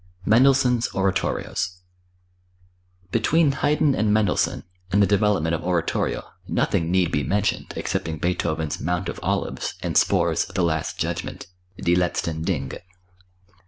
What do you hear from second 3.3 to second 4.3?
Haydn and